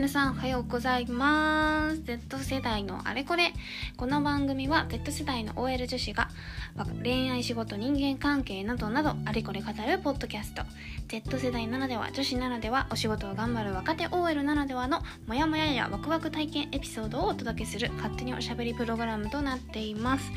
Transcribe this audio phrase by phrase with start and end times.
[0.00, 2.02] 皆さんおはようございます。
[2.04, 3.52] Z 世代のあれこれ。
[3.98, 6.30] この番組は Z 世代の OL 女子が
[7.02, 10.62] 恋愛仕事人間関係などなどあれこれ語るポッドキャスト。
[11.08, 20.32] Z 世代ならでは女子ならではお仕事を頑張る若手 OL ならではのモヤモヤやワクワク体験エピソードをお届けする勝手におしゃべりプログラムとなっています。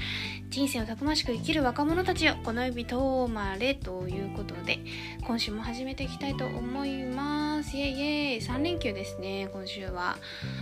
[0.50, 2.36] 人生をたくましく生きる若者たちよ。
[2.44, 4.80] この指とまれということで
[5.26, 7.53] 今週も始めていきたいと思います。
[7.72, 8.38] イエイイエイ。
[8.40, 10.18] 3連休ですね今週は。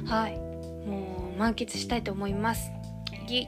[0.06, 0.38] はい。
[0.38, 2.72] もう満喫したいと思います。
[3.28, 3.48] イエイ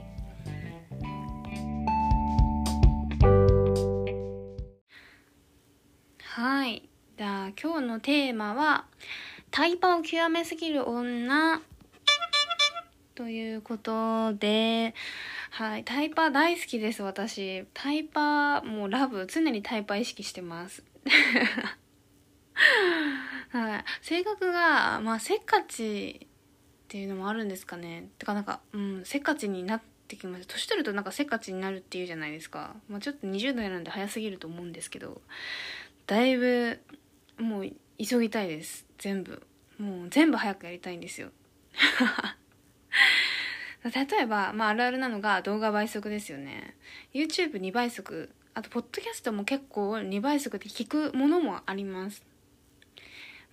[6.19, 6.89] はい。
[7.17, 8.85] じゃあ今日のテーマは
[9.51, 11.61] タイパを極めすぎる女。
[13.15, 14.95] ということで、
[15.51, 17.65] はい、タイパ大好きです、私。
[17.75, 20.83] タイパもうラブ、常にタイパ意識してます。
[23.53, 26.27] はい、性格が、まあ、せっかちっ
[26.87, 28.09] ていうのもあるんですかね。
[28.17, 30.53] てかなんか、うん、せっかちになってきました。
[30.53, 32.75] 年取るとなんかせっかちになるっていうじゃないですか。
[32.89, 35.21] まあ、ちょっと20代なんで早すぎると思うんですけど、
[36.07, 36.79] だいぶ、
[37.37, 37.69] もう
[38.03, 38.87] 急ぎたいです。
[38.97, 39.43] 全部。
[39.77, 41.29] もう全部早くやりたいんですよ。
[43.83, 46.75] 例えば、まあ、あるあるなのが動画倍速ですよね。
[47.13, 52.32] YouTube2 倍速、あと、ポッドキャストも結構2倍速で聞くものもあります。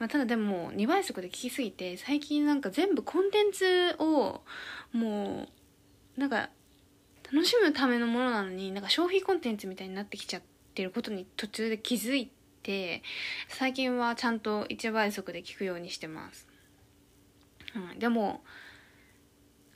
[0.01, 4.41] まあ、ただでも、2倍速で聞きすぎて、最近なんか全部コンテンツを、
[4.93, 5.47] も
[6.17, 6.49] う、なんか、
[7.31, 10.43] 楽しむためのものなのに、なんか消費コンテンツみたいになってきちゃっ
[10.75, 12.31] てることに途中で気づい
[12.63, 13.03] て、
[13.49, 16.49] 最近はちゃんと1倍速で聞くようにしてます。
[17.77, 18.43] うん、でも、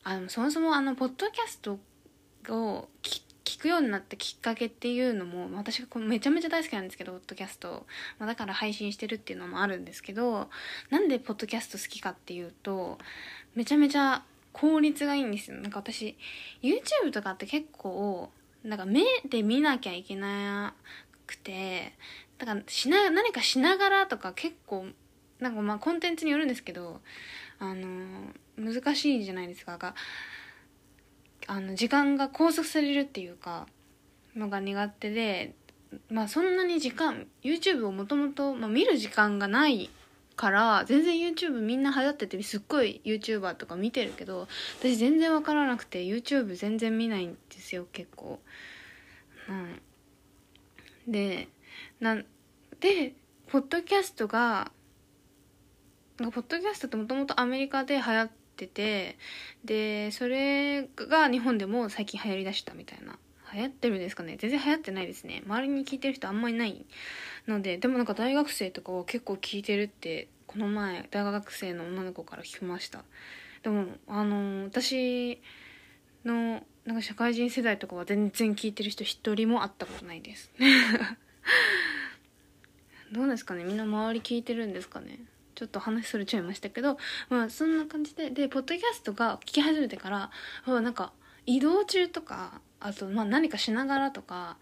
[0.04, 1.78] あのそもそもあのポッドキャスト
[2.48, 3.23] を聞
[3.64, 7.86] くようになったきっかけっていうのも私がこめちゃめちゃ大好きなんですけどポッドキャスト、
[8.18, 10.50] まあ、だから配信してるっていうのもあるんですけど
[10.90, 12.98] なんでポッドキャスト好きかっていうと
[13.54, 14.22] めちゃめちゃ
[14.52, 15.56] 効率がいいんですよ。
[15.56, 16.14] なんか私
[16.62, 18.30] YouTube とかって結構
[18.62, 20.74] なんか目で見なきゃいけな
[21.26, 21.94] くて
[22.36, 24.88] だからしな何かしながらとか結構
[25.40, 27.00] なんかまあコンテンツによるんですけど
[27.58, 28.28] あの
[28.58, 29.78] 難しいじゃないですか。
[29.78, 29.94] が
[31.46, 33.66] あの時間が拘束されるっていうか
[34.34, 35.54] のが苦手で
[36.10, 39.90] まあそんなに時間 YouTube をもともと見る時間がない
[40.36, 44.48] から全然 YouTube みんな流行っててすっごい YouTuber とか見てるけど
[44.80, 48.40] 私全然わからなくて YouTube 全然見ないんですよ結構。
[49.48, 49.52] う
[51.10, 51.48] ん、で
[52.00, 52.16] な
[52.80, 53.14] で
[53.48, 54.72] ポッドキャストが
[56.18, 59.16] ポッドキャストってもともとアメリカで流行ってて
[59.64, 63.18] でそれが日本でも最近流行りだしたみたいな。
[63.52, 64.36] 流行ってるんですかね？
[64.36, 65.42] 全然流行ってないですね。
[65.46, 66.84] 周りに聞いてる人あんまりない
[67.46, 73.04] のででもなんか大学生とかは結構聞いてるってこの前大学生の女の子から聞きました。
[73.62, 75.40] でもあの私
[76.24, 80.50] のなんか社会人世代とかは全然聞いてる人一人も会ったことないです。
[83.12, 83.62] どうですかね？
[83.62, 85.20] みんな周り聞いてるんですかね？
[85.54, 86.98] ちょっと話それちゃいましたけど、
[87.28, 90.30] まあそんな感じで、で、ポッドキャストが聞き始めてから、
[90.66, 91.12] なんか
[91.46, 94.56] 移動中とか、あとまあ何かしながらとか、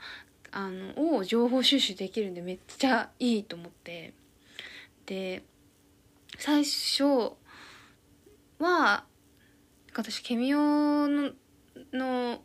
[0.51, 4.13] あの、を情報収集できるんでめっちゃいいと思って。
[5.07, 5.43] で、
[6.39, 7.05] 最初
[8.59, 9.05] は、
[9.93, 11.33] 私、ケミオの、
[11.93, 12.43] の、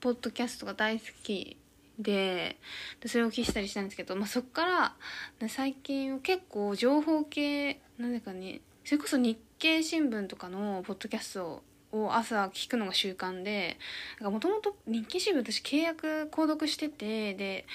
[0.00, 1.56] ポッドキャストが大好き
[1.98, 2.58] で
[3.06, 11.62] それを聞したりしたんですけど、まあ、そっから最近は結構情報系なんでかねそれこそ日経新聞とかのポッドキャスト
[11.92, 13.78] を朝聞くのが習慣で
[14.20, 17.66] もともと日経新聞私契約購読しててで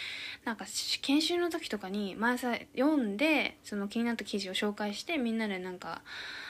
[0.45, 0.65] なんか
[1.01, 6.01] 研修の時とかに毎朝読んでその気になった記事を紹介してみんなでなんか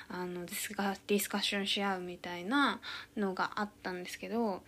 [0.09, 2.80] あのディスカッションし合うみたいな
[3.16, 4.62] のがあったんですけど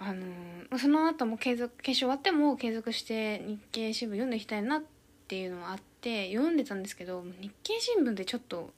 [0.00, 4.82] あのその後も継続決勝終わっても継続して日経新聞読んでいきたいなっ
[5.26, 8.70] ていうのはあって読んでたんですけど日経新聞ってちょっと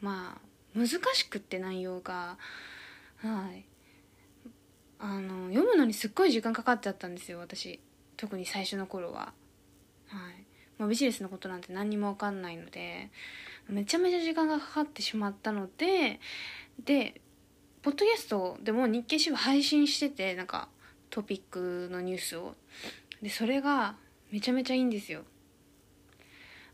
[0.00, 2.36] まあ難しくって内容が
[3.16, 3.64] はい。
[4.98, 7.80] あの読むのにすっごい時間かかっちゃったんですよ私。
[8.16, 9.32] 特に最初の頃は。
[10.08, 10.44] はい。
[10.78, 13.10] まあ、ビジネスのことなんて何にも分かんないので
[13.68, 16.18] めちゃめちゃ時間がかかってしまったので
[16.84, 17.20] で
[17.84, 20.68] ポッドキャストでも日経新聞配信しててなんか
[21.10, 22.54] トピックのニュースを。
[23.20, 23.96] でそれが
[24.30, 25.20] めちゃめちゃいいんですよ。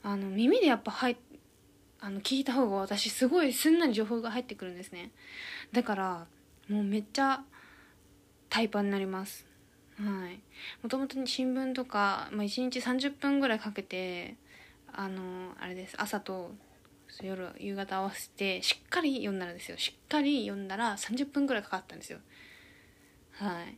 [0.05, 1.17] あの耳でやっぱ入
[1.99, 5.11] あの聞いた方が私すごいすんなり情報が入ってくるんですね。
[5.73, 6.27] だから
[6.69, 7.43] もうめっちゃ
[8.49, 9.45] タイパになります。
[9.99, 10.41] はい。
[10.81, 14.37] もともと新聞とか、まあ、1日30分ぐらいかけて
[14.93, 16.01] あのあれです。
[16.01, 16.53] 朝と
[17.23, 19.79] 夜夕方合わせてしっかり読んだらですよ。
[19.79, 22.19] しっかり読んだら30分ぐらいかかったんですよ。
[23.33, 23.77] はい。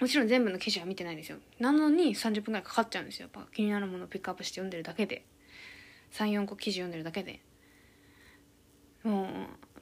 [0.00, 1.38] もちろん全部の記事は見てないんですよ。
[1.58, 3.28] なのに30分ぐらいかかっちゃうんですよ。
[3.32, 5.24] やっぱ気になるものをピックアップして読んでるだけで。
[6.12, 7.40] 34個記事読んでるだけで。
[9.02, 9.28] も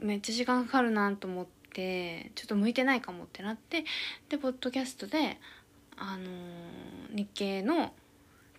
[0.00, 3.85] うめっちゃ時間かかるなと思ってちょっと向いてないかもってなって
[4.29, 5.39] でポッドキャストで
[5.97, 7.93] あのー、日経の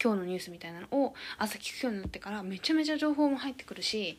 [0.01, 4.17] 今日のニュースみたいなのを朝聞くようになってからめちゃめちゃ情報も入ってくるし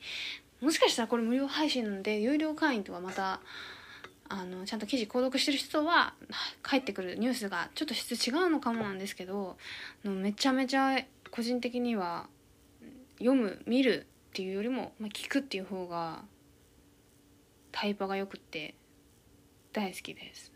[0.61, 3.41] もしかしたらこれ無料配信なので有料会員とはまた
[4.29, 6.15] あのちゃんと記事購読してる人は
[6.63, 9.57] 返ってくるニュースがちょっと質違うのかもなんですけど
[10.05, 10.99] めちゃめちゃ
[11.31, 12.27] 個人的には
[13.19, 16.23] 読む見るっていうよりも、まあ、聞くっていう方が
[17.73, 18.75] タイパがよくって
[19.73, 20.53] 大好きです。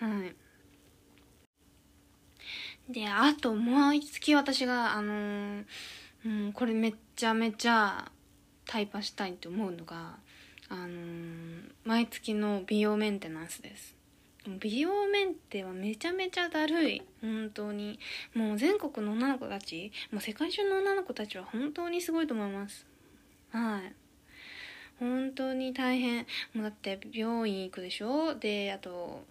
[0.00, 0.34] は い
[2.88, 5.64] であと毎月私があのー、
[6.26, 8.10] うん、これめっちゃめちゃ
[8.66, 10.16] タイパしたいって思うのが
[10.68, 13.96] あのー、毎月の美容メンテナンスです。
[14.60, 17.02] 美容メンテはめちゃめちゃだるい。
[17.20, 18.00] 本当に。
[18.34, 22.84] もう全国の女の子たちもう世界中の女の子たちは本当にすごいと思います。
[23.52, 23.92] はい。
[24.98, 26.26] 本当に大変。
[26.54, 28.34] もうだって病院行くでしょ？
[28.34, 29.22] であと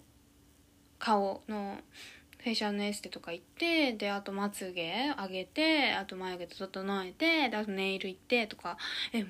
[0.97, 1.79] 顔の
[2.43, 8.77] フェイシャルのエステとか行ってであとまつげ上げてあと眉毛整えてであとネイル行ってとか。
[9.13, 9.29] えも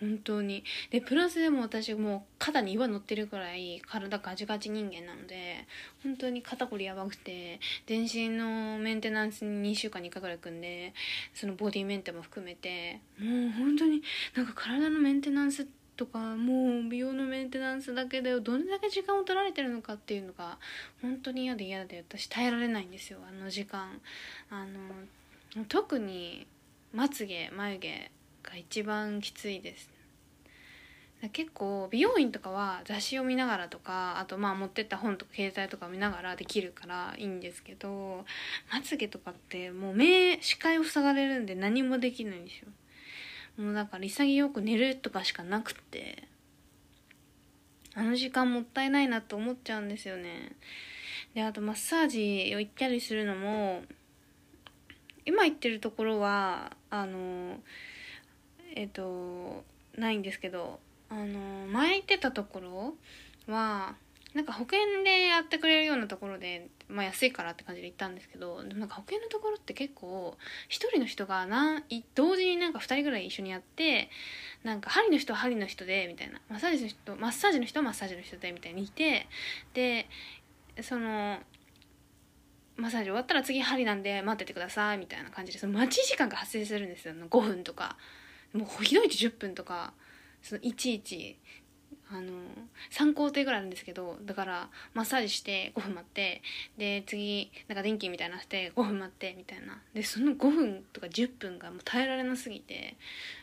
[0.00, 0.64] 本当に。
[0.90, 5.66] でプラスでも私もう肩に岩乗ってるくらい体ガチガチ人間なので
[6.02, 10.94] 本当に肩こりやばくて全身のメンテナンスに2週間に1回ぐらい行くんで
[11.34, 14.02] そのボディメンテも含めてもう本当に
[14.34, 20.56] なんか体のメンテナンスってとかもう美容のメンテナンスだけでどれだけ時間を取られてるのかっていうのが
[21.02, 23.18] 本当に嫌で嫌で私耐えられないんですよ。
[23.28, 24.00] あの時間。
[24.48, 26.46] あの特に
[26.94, 28.10] まつげ眉毛
[28.44, 29.90] が一番きついです。
[31.32, 38.24] 結構美容院とかは雑誌を見ながらとかあとまあ持ってった本とか携帯とか見ながらできるからいいんですけど
[38.72, 42.68] まつげとかってもう目視界を塞がれるんで何もできないんですよ。
[43.58, 46.28] もうだから潔く寝るとかしかなくって
[47.94, 50.52] あの時間もったいないなと思っちゃうんですよね。
[51.34, 53.82] であとマッサージを行ったりするのも
[55.26, 57.58] 今行ってるところはあの
[58.76, 59.64] えっ、と
[59.96, 60.78] ないんですけど
[61.10, 62.94] あの前行ってたところ
[63.52, 63.96] は
[64.34, 70.36] なんか保険でやってくれるようなところで、まあ、安いからって感じで行ったんですけどなんか保険のところって結構
[70.68, 71.82] 1人の人が何
[72.14, 74.10] 同時になんか2人ぐらい一緒にやって
[74.64, 76.40] なんか針の人は針の人でみたいな。
[76.50, 79.26] マッサージの人マッサージの人はマッサージの人でみたいにいて
[79.72, 80.06] で
[80.82, 81.38] その
[82.76, 87.14] マッサージ終わったら次針なんで待っててくださいみたいな感じでその待ち時間が発生するんですよ。
[87.14, 87.96] 5分とか。
[88.52, 89.92] もうひどいと10分とか
[90.42, 91.36] そのいちいち
[92.10, 92.30] あの
[92.90, 96.42] 3工程ぐらいあるんですけどだからマッサージして5分待って
[96.78, 102.96] で次なんか電気みたいなして5分待ってみたいなでその5分とか10分がもう耐えられなすぎて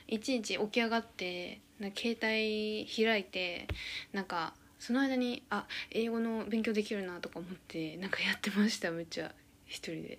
[0.08, 3.68] いちいち起き上がってな携帯開いて
[4.14, 9.32] なんかその間にあ英語の勉強できるなとか思ってなんかやってましためっちゃ
[9.66, 10.16] 一人で。
[10.16, 10.18] っ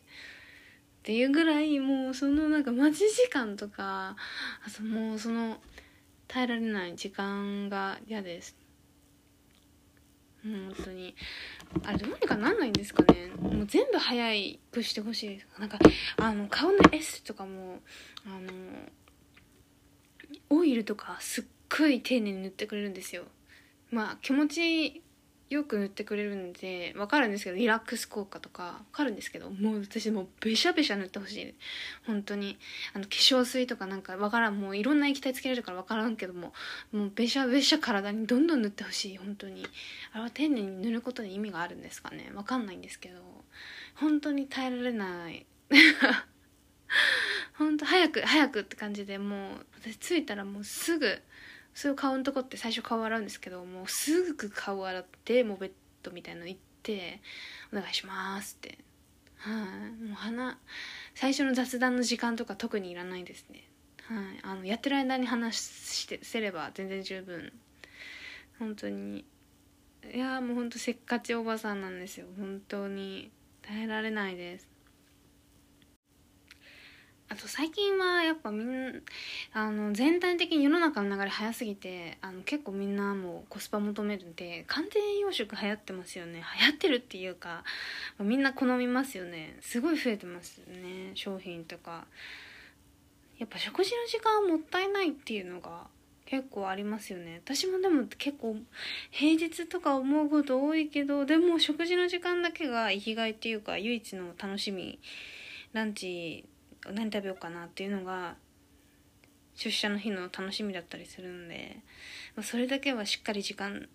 [1.07, 4.17] ていうぐらいもうそのなんか待ち時間とか
[4.67, 5.59] あともうその
[6.29, 8.57] 耐えられない時間が嫌です。
[10.43, 11.15] 本当に。
[11.85, 13.31] あれどうにかなんないんですかね。
[13.41, 14.33] もう全部早
[14.71, 15.47] くしてほしいです。
[15.59, 15.79] なんか
[16.17, 17.81] あの顔のエステとかも
[18.25, 18.53] あの
[20.51, 21.45] オイルとかすっ
[21.77, 23.25] ごい丁寧に塗ってくれるんですよ。
[23.91, 25.03] まあ気持ち
[25.49, 31.55] よく塗ってくれるんでわかるんですけどリラックス効果とかわかるんですけどもう私もうべしゃべしゃ塗ってほしい。
[32.07, 32.59] 本当に。
[32.95, 34.61] あの化粧水とかなんかわからん。
[34.61, 36.53] もういろんな液体つけれるからわからんけども
[36.93, 39.17] もうべしゃべしゃ体にどんどん塗ってほしい。
[39.17, 39.67] 本当に。
[40.13, 42.33] あれは丁寧に塗ることに意味があるんですかね。
[42.35, 43.21] わかんないんですけど。
[43.95, 45.47] 本当に耐えられない。
[47.55, 51.23] 本当早く早くって感じでもう私着いたらもうすぐ
[51.77, 57.21] すぐ顔のとこって最初顔洗うんですけどもうすぐ顔洗ってもうベッドみたいの行って
[57.71, 58.79] 「お願いします」って。
[59.37, 60.59] はい、もう鼻
[61.15, 63.69] 最初の雑談の時間とか特にいらないですね。
[64.05, 64.41] はい。
[64.43, 67.53] あのやってる間に話してせれば全然十分。
[68.59, 69.27] 本当に。
[70.11, 72.27] いやもうほんとせっかちおばさんなんですよ。
[72.39, 73.31] 本当に。
[73.61, 74.76] 耐えられないです。
[77.29, 79.03] あと最近はやっぱみん
[79.53, 86.45] あの全体的に世の中の流れ早すぎてあの結構みんなもコスパ求めるんで完全栄養食流行ってますよね。
[86.61, 87.65] 流行ってるっていうか
[88.21, 89.57] みんな好みますよね。
[89.61, 91.13] すごい増えてますよね。
[91.15, 92.07] 商品とか。
[93.39, 95.89] やっぱ食事の時間はもったいないっていうのが
[96.25, 97.43] 結構ありますよね。
[97.45, 98.57] 私もでも結構
[99.11, 104.99] 平日とか思うこと多いけどでも食事の時間だけが生きがいっていうか唯一の楽しみ
[105.73, 106.47] ランチ
[106.93, 108.37] 何食べようかなっていうのが
[109.55, 111.79] 出社の日の楽しみだったりするんで
[112.43, 113.89] それだけはしっかり時間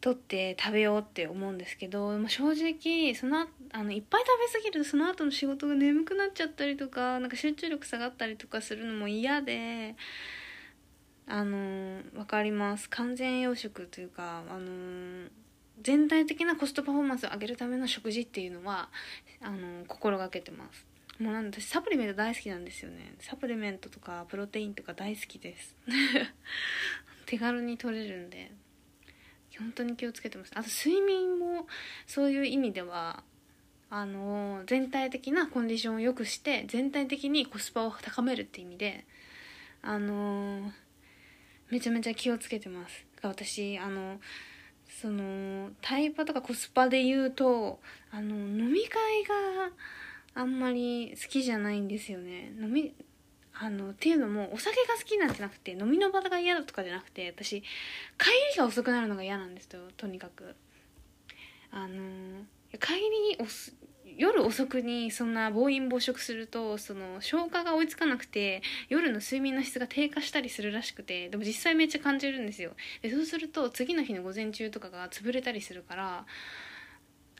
[0.00, 9.94] 取って食べようって思うんですけど、まあ、正直そのあのいっぱい食べ過ぎるとその後の仕事が眠くなっちゃったりとかなんか集中力下がったりとかするのも嫌で
[11.26, 12.88] あの分かります。
[12.90, 15.28] 完全養食というかあの
[15.82, 18.88] 全体的なコストパフォーマンスを上げるための食事っていうのは
[19.40, 20.89] あの心がけてます。
[21.20, 23.14] もう私サプリメント大好きなんですよね。
[23.20, 25.76] サプリメントとかプロテインとか大好きです。
[27.26, 28.50] 手軽に取れるんで。
[29.58, 30.52] 本当に気をつけてます。
[30.54, 31.66] あと睡眠も
[32.06, 33.22] そういう意味では
[33.90, 39.04] あの全体的なコンディションを良くして全体的にコスパを高めるって意味で
[39.82, 40.72] あの
[41.70, 43.06] めちゃめちゃ気をつけてます。
[43.22, 44.18] 私あの
[44.88, 49.70] そのタイパとかコスパで言うとあの飲み会が
[50.34, 52.52] あんまり好きじゃないんですよね。
[52.60, 52.94] 飲み
[53.52, 60.54] あのっていうのもお酒が好きなんじゃなくて飲みの場が嫌だとかじゃなくて私帰りが遅くなるのが嫌なんですよとにかく。
[61.72, 62.44] あの
[62.80, 63.44] 帰りお
[64.16, 72.72] 夜遅くにそんな暴飲暴食するとその消化が追いつかなくて夜の睡眠の質が低下したりするらしくてでも実際めっちゃ感じるんですよ。
[73.02, 76.26] でそうすると次の日の午前中とかが潰れたりするから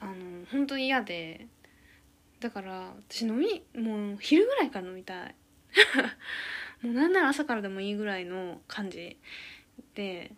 [0.01, 0.15] あの
[0.53, 1.47] 本当に嫌で。
[2.41, 5.35] だから私飲みもう昼ぐらいから飲みたい。
[6.83, 9.19] もうなんなら朝からでもいいぐらいの感じ
[9.95, 10.33] で。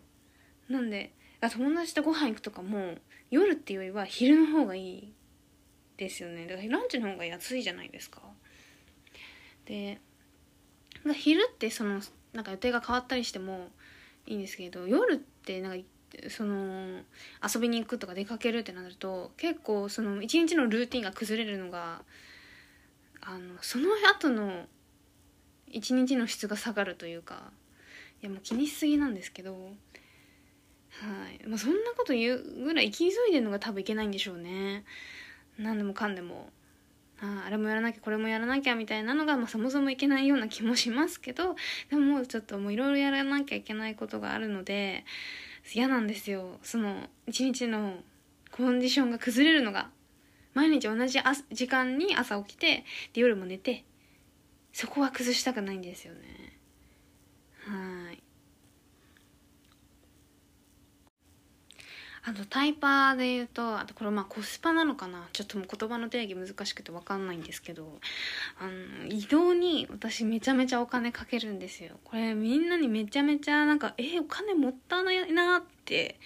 [0.69, 2.95] なんで友達とご飯行くとかも
[3.29, 5.13] 夜っていうよりは昼の方がいい
[5.97, 6.47] ですよね。
[6.47, 8.21] だからランチの方が安いじゃないですか。
[9.65, 9.99] で
[11.15, 12.01] 昼ってその
[12.33, 13.69] なんか予定が変わったりしても
[14.25, 15.87] いいんですけど夜ってなんか
[16.29, 17.01] その
[17.43, 22.01] 遊びに行くとか出かけるってなると結構その一日のルーティンが崩れるのが
[23.21, 24.65] あのその後の
[25.67, 27.51] 一日の質が下がるというか
[28.21, 31.47] いやもう気にしすぎなんですけどはい。
[31.47, 34.83] まあ、そんなこと言うぐらい生き急いでるのが多分いけないんでしょうね。
[35.57, 36.49] 何でもかんでも。
[37.21, 41.55] ああれもやらなきゃこれもやらなきゃみたいなのが、まあ、そもそもいけないような気もしますけど
[41.89, 45.05] でももうちょっともういろいろやらなきゃいけないことがあるので
[45.71, 46.59] 嫌なんですよ。
[46.61, 48.03] その一日の
[48.51, 49.89] コンディションが崩れるのが
[50.53, 51.19] 毎日同じ
[51.51, 53.85] 時間に朝起きてで夜も寝て
[54.73, 56.59] そこは崩したくないんですよね
[57.65, 58.23] はい
[62.25, 65.27] あとタイパーで言うとあとこれまあコスパなのかな？
[65.33, 67.99] ちょっともう言葉の定義難しくて分かんないんですけど
[68.59, 71.99] あの移動に私めちゃめちゃお金かけるんですよ。
[72.05, 76.17] これみんなにめちゃめちゃなんかえお金もったいないなって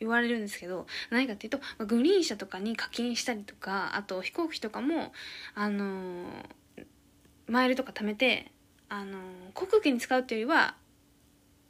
[0.00, 5.12] 言われるんですけど何かっていうとグリーン車とかに課金したりとかあと飛行機とかも
[5.54, 6.24] あの
[7.46, 8.50] マイルとか貯めて
[8.88, 9.18] あの
[9.52, 10.76] 航空券に使うっていうよりは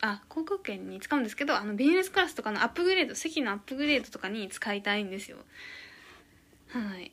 [0.02, 5.38] あ航空券に使うんですけどあのビジネスクラスとかのアップグレード席のアップグレードとかに使いたいんですよ。
[6.68, 7.12] はい。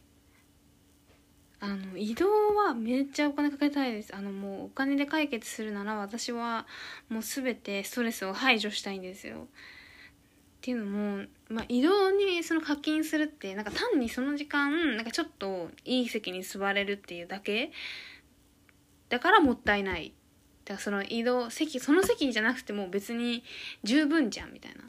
[1.62, 4.16] あの移動はめっちゃお金かけたいです。
[4.16, 6.66] あのもうお金で解決するなら私は
[7.10, 9.48] もう全てストレスを排除したいんですよ。
[10.60, 17.72] っていうのも、まあ、移動にその課金するってなんか単にその時間なんかちょっといい席に座れるっていうだけ。
[19.10, 20.14] だからもったいない。
[20.70, 23.44] だからその移動席その席じゃなくても別に
[23.84, 24.82] 十分じゃんみたいな。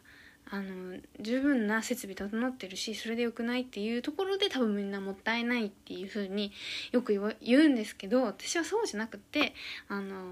[0.52, 6.50] あの十分な設備整ってるしそれでよくないっていうところで多分みんなもったいないっていう風に
[6.90, 9.54] よく言うんですけど私はそうじゃなくて
[9.86, 10.24] あの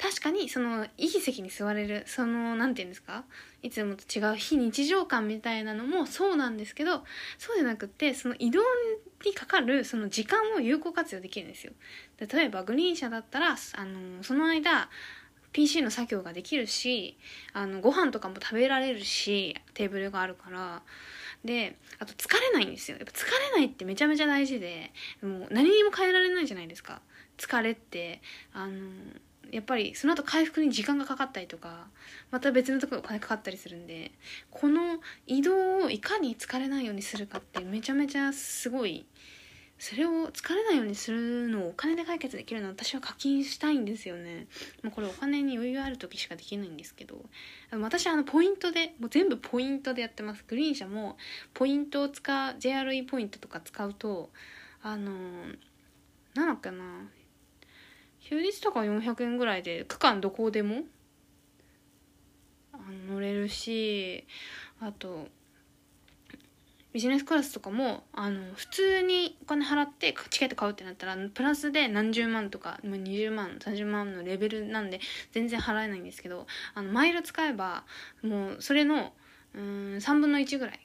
[0.00, 3.24] 確かにそのいい席に座れるその何て言うんですか？
[3.62, 7.04] いつもと違う非日常感みたいなのもそうなんですけど
[7.36, 8.62] そうじゃなくってその移動
[9.26, 11.72] にかかるその時間を有効活用できるんですよ。
[12.18, 14.88] 例えばグリーン車だったらあのその間
[15.52, 17.18] PC の作業ができるし
[17.52, 20.82] あのご飯とかも食べられるしテーブルがあるから。
[21.44, 22.98] であと疲れないんですよ。
[22.98, 24.92] やっぱ疲れないってめちゃめちゃ大事で
[25.22, 27.00] もう何にも変えられないじゃないですか。
[27.38, 28.20] 疲れって。
[28.52, 28.72] あの
[29.50, 31.88] やっぱりその後回復に時間がかかったりとか
[32.30, 34.12] また別のところお金かかったりするんで
[34.50, 39.06] この移動をいかに疲れないようにするかってめちゃめちゃすごい
[39.80, 44.46] それを疲れないようにするのをお金で解決できるのは私は課金したいんですよね。
[44.82, 47.24] もうこれお金に余裕ある時しかできないんですけど
[47.72, 50.44] 私あのポイントでもう全部ポイントでやってます。
[50.46, 51.16] グリーン車も
[51.54, 54.28] ポイントを使う JRE ポイントとか使うと
[54.82, 55.12] あの
[56.34, 57.08] 何だっけな
[58.30, 60.84] 休日とか400円ぐらいで区間どこでも？
[63.08, 64.24] 乗れるし
[64.80, 65.26] あと
[66.92, 75.00] ビジネスクラスとかもあの普通にお金払ってチケット買うってなったらプラスで何十万とか20万30万のレベルなんで
[75.32, 77.84] 全然払えないんですけどあのマイル使えば
[78.22, 79.12] もうそれの
[79.54, 80.80] うん3分の1ぐらい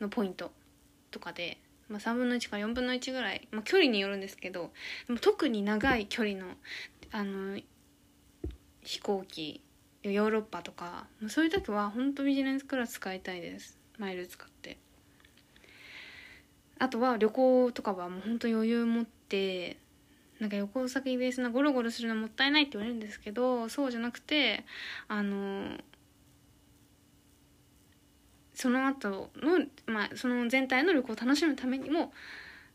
[0.00, 0.52] のポイント
[1.10, 1.58] とかで、
[1.88, 4.70] まあ、3分の1から4分の1ぐらい、まあ、距離によるんですけど
[5.06, 6.46] でも特に長い距離の
[7.10, 7.58] あの
[8.82, 9.62] 飛行機
[10.02, 13.78] ヨーロッパとかそういう時は本当ビジネスクラス使いたいです。
[13.98, 14.78] マイル使って。
[16.78, 19.78] あとは旅行とかはもう本当余裕持って
[20.38, 24.64] なんか旅行先でそんなゴロゴロするのもったいないって言われるんですけどそうじゃなくて
[25.08, 25.76] あの
[28.58, 32.12] その後のまあその全体の旅行を楽しむためにも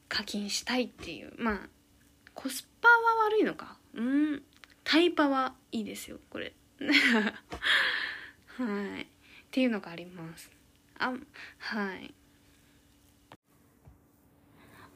[0.07, 1.59] 課金したいっていうまあ
[2.33, 3.75] コスパは悪いのか？
[3.93, 4.41] うん
[4.85, 6.53] タイパはいいですよこれ。
[6.79, 6.87] は
[8.97, 9.01] い。
[9.01, 9.05] っ
[9.51, 10.49] ていうのがあります。
[10.99, 11.13] あ
[11.59, 12.13] はい。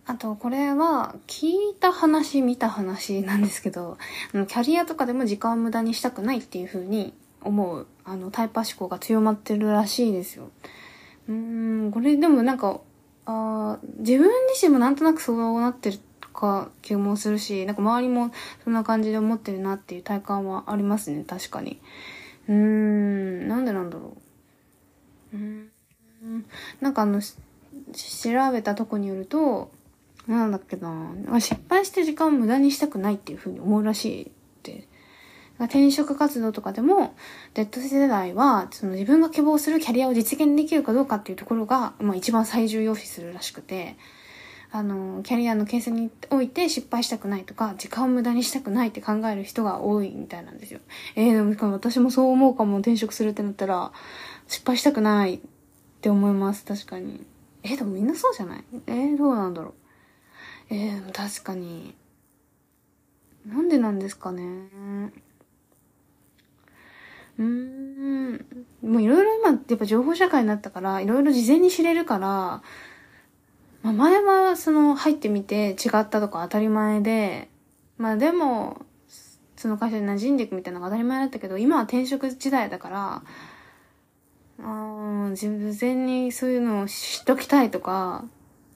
[0.06, 3.98] あとこれは聞いた話見た話なんですけど
[4.32, 7.14] キャリアとかでも時間を無駄にしたくないっていう風に
[7.48, 10.50] 思うあのタイパ思考が強まってるらしいですよ。
[11.28, 12.80] うんこれでもなんか
[13.26, 16.00] あ自分自身もなんとなくそうなってる
[16.34, 18.32] か気もするしなんか周りも
[18.64, 21.82] そんな感じで思ってるなっていう体感はありますね確かに。
[22.48, 24.16] うーんなんでなんだろ
[25.34, 25.38] う。
[25.38, 25.70] うん
[26.82, 27.34] なんかあの調
[28.52, 29.72] べたとこによると
[30.28, 34.32] なんだっけな失敗して時間を無駄にしたくないっていうふうに思うらしい。
[35.66, 37.16] 転職活動とかでも
[37.56, 43.98] Z 世代はその自分が希望するキャリアを実現できるかどうかっていうところが、まあ、一番最重要視するらしくて
[44.72, 50.82] あのキャリアの形成において失敗したくないとか時間を無駄にしたくないって考える人が多いみたいなんですよ。
[51.16, 53.94] えー、でも私もそう思うかも転職するってなったら
[54.48, 55.40] 失敗したくないっ
[56.02, 57.26] て思います確かに。
[57.64, 58.64] えー、でもみんなそうじゃない？
[58.88, 59.74] えー、どうなんだろう？
[60.76, 61.96] えー、確かに。
[63.46, 64.44] なんでなんですかね？
[67.40, 68.46] うーん。
[68.82, 72.62] もういろいろ今、やっぱ情報社会になったから、いろいろ事前に知れるから、
[73.84, 77.50] まあ、前はその入ってみて違ったとか当たり前で、
[77.98, 78.86] まあでも、
[79.56, 83.24] その会社に馴染んでいくみたいなのが当たり前だったけど、今は転職時代だから、
[84.60, 85.48] あ事
[85.80, 88.26] 前にそういうのを知っときたいとか、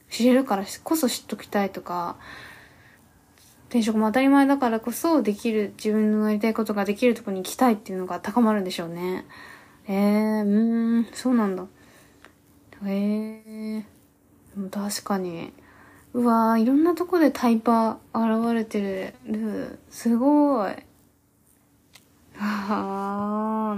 [0.10, 2.18] 知れるからこそ知っときたいとか、
[3.72, 9.26] 転職も当たり前だからこそできる、自分のやりたいことができるとこに行きたいっていうのが高まるんでしょうね。
[9.88, 11.66] えー、うーん、そうなんだ。
[12.86, 15.54] えー、確かに。
[16.14, 19.80] うわー、いろんなとこでタイパー現れてる。
[19.90, 20.74] すごい。
[22.38, 23.78] あ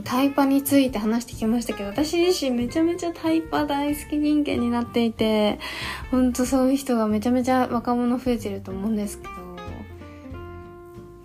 [0.00, 0.02] ー。
[0.02, 5.58] タイパについて話してきましたけど、私自身めちゃめちゃタイパ大好き人間になっていて、
[6.10, 9.46] ほんとそういう人がめちゃめちゃ若者増えてると思うんですけど、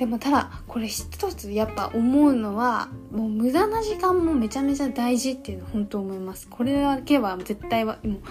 [0.01, 6.47] でもただ、これ一つやっぱ思うのは、もう無駄な時間もめちゃめちゃ大事っていうの本当思います。
[6.49, 8.21] これだけは絶対は、もう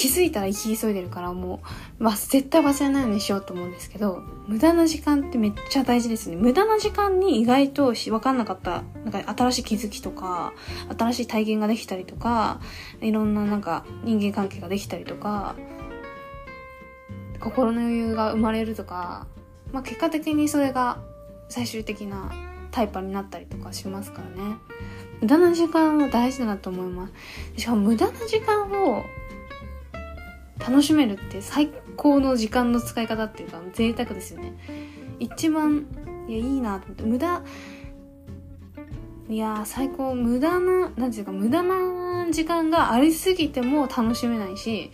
[0.00, 1.60] 気づいたら行き急いでるからも
[1.98, 6.36] う、まあ、絶対忘れないようにしようと思うんですけど、無駄な時間ってめっちゃ大事ですね。
[6.36, 10.54] 無駄な時間に意外と分かんなかった、なんか新しい気づきとか、
[10.98, 12.62] 新しい体験ができたりとか、
[13.02, 15.54] いろんななんか人間関係ができたりとか、
[17.38, 19.26] 心の余裕が生まれるとか、
[19.70, 20.96] まあ結果的にそれが
[21.50, 22.32] 最終的な
[22.70, 24.56] タイパになったりとかしますからね。
[25.20, 27.10] 無駄な時間は大事だなと思いま
[27.54, 27.60] す。
[27.60, 29.04] しかも無駄な時間を
[30.60, 34.54] 楽しめるって最高の時間の使い方っていうか贅沢ですよね。
[35.18, 35.86] 一番
[36.28, 37.42] いやいいなと思って無駄
[39.28, 44.90] いや最高無駄な何ていうか無駄な時間がありすぎても楽しめないし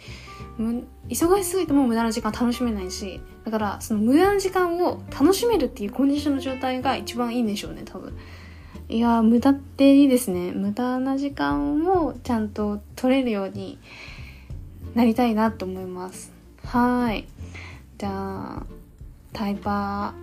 [1.08, 8.16] 忙しすぎても無駄な時間楽しめないしだからその無駄な時間を楽しめるっていうコンディションの状態が一番いいんでしょうね多分。
[8.88, 10.52] いや無駄っていいですね。
[10.52, 13.78] 無駄な時間をちゃんと取れるように
[14.96, 16.32] なりたいなと思います。
[16.64, 17.28] はい。
[17.98, 18.66] じゃあ
[19.34, 20.14] タイパ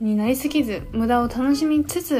[0.00, 2.16] ーになりすぎず無駄を楽しみつつ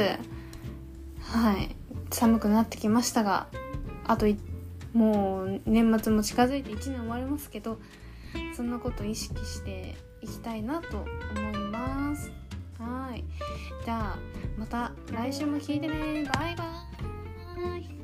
[1.21, 1.73] はい。
[2.11, 3.47] 寒くなってきましたが
[4.05, 4.25] あと
[4.93, 7.79] もう年末も近づいて1年終わりますけど
[8.53, 11.07] そんなこと意識していきたいなと思
[11.51, 12.29] います。
[12.77, 13.23] はい。
[13.85, 14.19] じゃあ
[14.57, 16.29] また来週も聞いてね。
[16.33, 17.98] バイバイ。